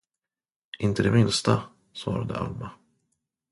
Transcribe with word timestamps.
Inte 0.79 1.03
det 1.03 1.11
minsta, 1.11 1.63
svarade 1.93 2.35
Alma. 2.39 2.71